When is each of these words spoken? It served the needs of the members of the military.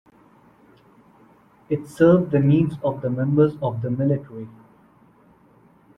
It 1.69 1.85
served 1.85 2.31
the 2.31 2.39
needs 2.39 2.73
of 2.83 3.01
the 3.03 3.09
members 3.11 3.53
of 3.61 3.83
the 3.83 3.91
military. 3.91 4.49